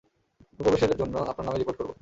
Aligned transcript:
অনুপ্রবেশের 0.51 0.91
জন্য 0.97 1.15
আপনার 1.29 1.45
নামে 1.45 1.57
রিপোর্ট 1.57 1.77
করব। 1.77 1.89